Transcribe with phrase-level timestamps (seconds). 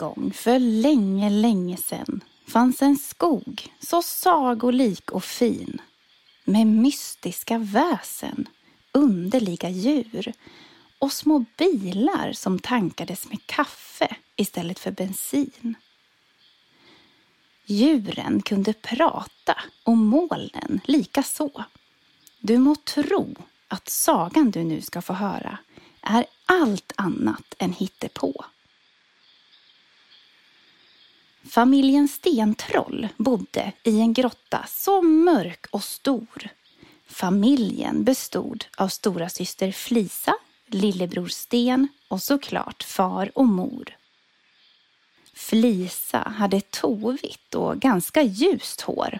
[0.00, 5.80] gång, för länge, länge sedan, fanns en skog så sagolik och fin
[6.44, 8.48] med mystiska väsen,
[8.92, 10.32] underliga djur
[10.98, 15.74] och små bilar som tankades med kaffe istället för bensin.
[17.66, 21.64] Djuren kunde prata och molnen lika så.
[22.40, 23.34] Du må tro
[23.68, 25.58] att sagan du nu ska få höra
[26.00, 28.44] är allt annat än hittepå.
[31.48, 36.48] Familjen Stentroll bodde i en grotta så mörk och stor.
[37.06, 40.34] Familjen bestod av stora syster Flisa,
[40.66, 43.96] lillebror Sten och såklart far och mor.
[45.34, 49.18] Flisa hade tovigt och ganska ljust hår.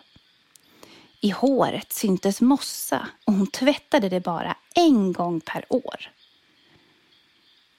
[1.21, 6.11] I håret syntes mossa och hon tvättade det bara en gång per år.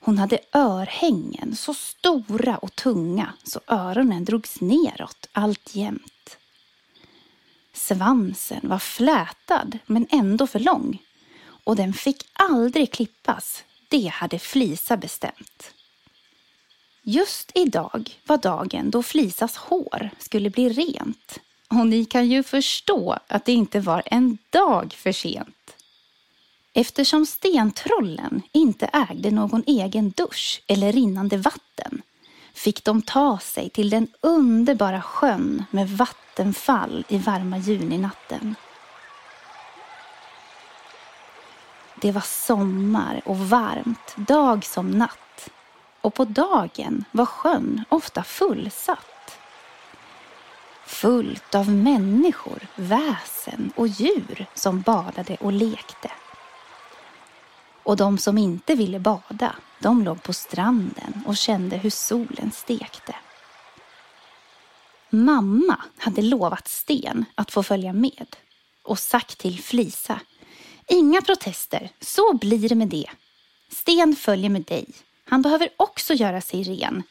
[0.04, 6.38] Hon hade örhängen så stora och tunga så öronen drogs neråt alltjämt.
[7.74, 11.02] Svansen var flätad men ändå för lång
[11.64, 13.64] och den fick aldrig klippas.
[13.90, 15.74] Det hade Flisa bestämt.
[17.04, 23.18] Just idag var dagen då Flisas hår skulle bli rent och ni kan ju förstå
[23.28, 25.76] att det inte var en dag för sent.
[26.74, 32.02] Eftersom stentrollen inte ägde någon egen dusch eller rinnande vatten
[32.54, 38.56] fick de ta sig till den underbara sjön med vattenfall i varma juninatten.
[42.02, 45.50] Det var sommar och varmt, dag som natt.
[46.02, 49.38] Och på dagen var sjön ofta fullsatt.
[50.86, 56.12] Fullt av människor, väsen och djur som badade och lekte.
[57.84, 63.16] Och de som inte ville bada, de låg på stranden och kände hur solen stekte.
[65.10, 68.36] Mamma hade lovat Sten att få följa med
[68.84, 70.20] och sagt till Flisa
[70.88, 73.10] Inga protester, så blir det med det.
[73.70, 74.86] Sten följer med dig.
[75.26, 77.04] Han behöver också göra sig ren.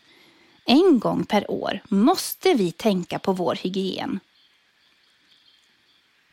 [0.66, 4.20] En gång per år måste vi tänka på vår hygien.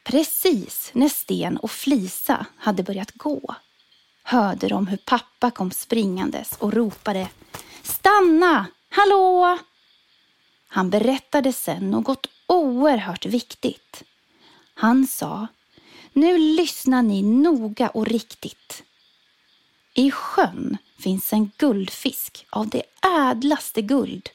[0.03, 3.55] Precis när Sten och Flisa hade börjat gå
[4.27, 7.29] hörde de hur pappa kom springandes och ropade
[7.81, 8.65] Stanna!
[8.89, 9.57] Hallå!
[10.67, 14.03] Han berättade sen något oerhört viktigt.
[14.73, 15.47] Han sa
[16.13, 18.83] Nu lyssnar ni noga och riktigt.
[19.93, 22.83] I sjön finns en guldfisk av det
[23.29, 24.29] ädlaste guld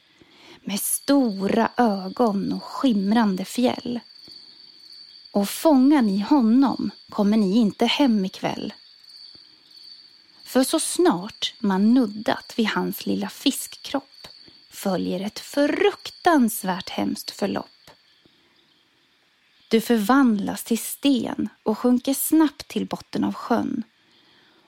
[0.61, 3.99] med stora ögon och skimrande fjäll.
[5.33, 8.73] Och fångar ni honom kommer ni inte hem ikväll.
[10.53, 14.27] För så snart man nuddat vid hans lilla fiskkropp
[14.69, 17.89] följer ett fruktansvärt hemskt förlopp.
[19.67, 23.83] Du förvandlas till sten och sjunker snabbt till botten av sjön.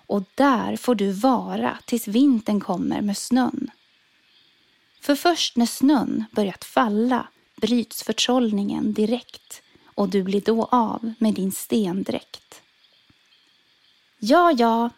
[0.08, 3.72] Och där får du vara tills vintern kommer med snön.
[5.02, 11.34] För först när snön börjat falla bryts förtrollningen direkt och du blir då av med
[11.34, 12.62] din stendräkt.
[14.20, 14.90] Ja, ja,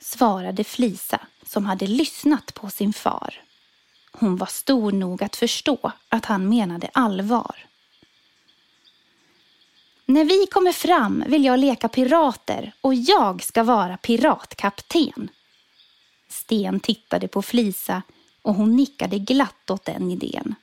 [0.00, 3.42] svarade Flisa som hade lyssnat på sin far.
[4.12, 7.66] Hon var stor nog att förstå att han menade allvar.
[10.06, 15.28] När vi kommer fram vill jag leka pirater och jag ska vara piratkapten.
[16.28, 18.02] Sten tittade på Flisa
[18.42, 20.54] och hon nickade glatt åt den idén.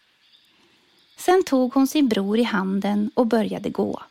[1.17, 4.01] Sen tog hon sin bror i handen och började gå.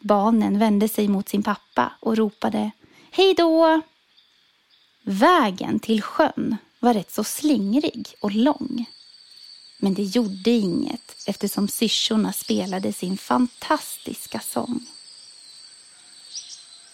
[0.00, 2.70] Barnen vände sig mot sin pappa och ropade
[3.10, 3.82] Hej då!
[5.08, 8.86] Vägen till sjön var rätt så slingrig och lång.
[9.78, 14.86] Men det gjorde inget eftersom syrsorna spelade sin fantastiska sång.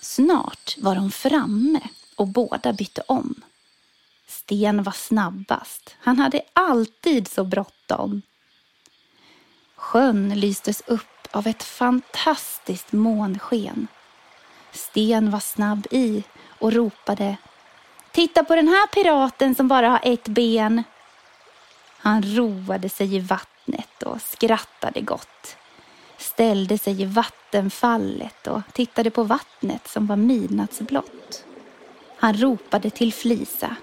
[0.01, 1.81] Snart var de framme
[2.17, 3.35] och båda bytte om.
[4.27, 5.97] Sten var snabbast.
[5.99, 8.23] Han hade alltid så bråttom.
[9.77, 13.87] Sjön lystes upp av ett fantastiskt månsken.
[14.73, 16.23] Sten var snabb i
[16.59, 17.37] och ropade
[18.13, 20.83] Titta på den här piraten som bara har ett ben.
[21.99, 25.57] Han roade sig i vattnet och skrattade gott.
[26.19, 31.45] Ställde sig i vattenfallet och tittade på vattnet som var midnattsblått.
[32.17, 33.77] Han ropade till Flisa.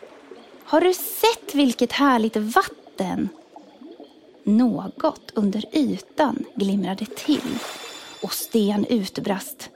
[0.65, 3.29] Har du sett vilket härligt vatten?
[4.43, 7.59] Något under ytan glimrade till
[8.21, 9.69] och Sten utbrast.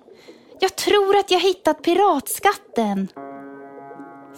[0.59, 3.07] Jag tror att jag hittat piratskatten.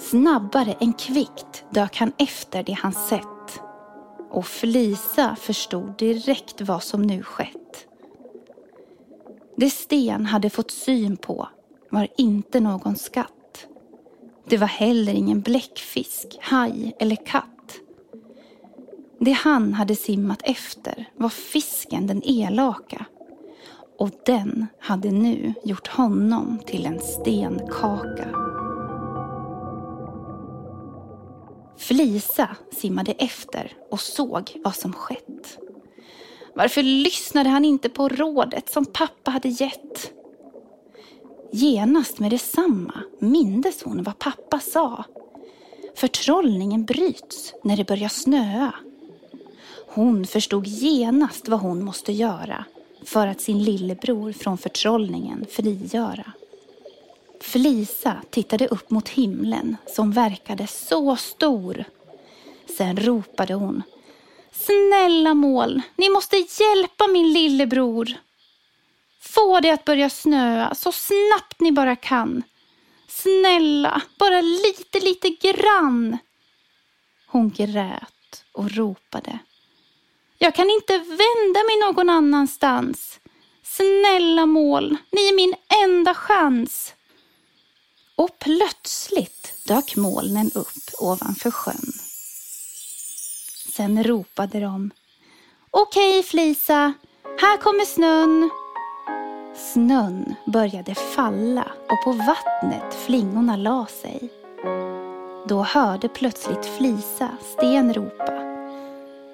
[0.10, 3.62] Snabbare än kvickt dök han efter det han sett.
[4.31, 7.88] och Felisa förstod direkt vad som nu skett.
[9.57, 11.48] Det Sten hade fått syn på
[11.90, 13.68] var inte någon skatt.
[14.48, 17.80] Det var heller ingen bläckfisk, haj eller katt.
[19.19, 23.06] Det han hade simmat efter var fisken den elaka
[24.00, 28.44] och den hade nu gjort honom till en stenkaka.
[31.88, 35.58] Flisa simmade efter och såg vad som skett.
[36.56, 40.12] Varför lyssnade han inte på rådet som pappa hade gett?
[41.52, 45.04] Genast med detsamma mindes hon vad pappa sa.
[45.96, 48.74] Förtrollningen bryts när det börjar snöa.
[49.88, 52.66] Hon förstod genast vad hon måste göra
[53.04, 56.34] för att sin lillebror från förtrollningen frigöra.
[57.45, 61.86] Flisa tittade upp mot himlen som verkade så stor.
[62.77, 63.83] Sen ropade hon.
[64.51, 68.09] Snälla moln, ni måste hjälpa min lillebror.
[69.21, 72.44] Få det att börja snöa så snabbt ni bara kan.
[73.07, 76.18] Snälla, bara lite, lite grann.
[77.27, 79.39] Hon grät och ropade.
[80.38, 83.19] Jag kan inte vända mig någon annanstans.
[83.63, 86.94] Snälla moln, ni är min enda chans.
[88.16, 91.94] Och plötsligt dök molnen upp ovanför sjön.
[93.76, 94.92] Sen ropade de.
[95.72, 96.94] Okej Flisa,
[97.42, 98.50] här kommer snön.
[99.74, 104.30] Snön började falla och på vattnet flingorna la sig.
[105.48, 108.34] Då hörde plötsligt Flisa Sten ropa.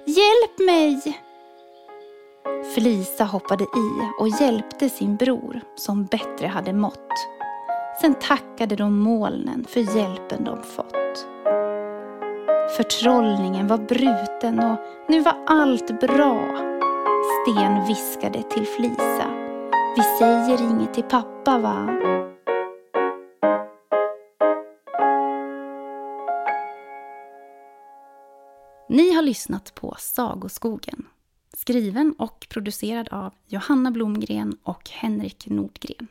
[0.06, 1.22] Hjälp mig!
[2.74, 7.12] Flisa hoppade i och hjälpte sin bror som bättre hade mått.
[8.02, 11.26] Sen tackade de molnen för hjälpen de fått.
[12.76, 14.78] Förtrollningen var bruten och
[15.08, 16.56] nu var allt bra.
[17.42, 19.30] Sten viskade till Flisa.
[19.96, 21.86] Vi säger inget till pappa va?
[28.88, 31.06] Ni har lyssnat på Sagoskogen.
[31.56, 36.08] Skriven och producerad av Johanna Blomgren och Henrik Nordgren.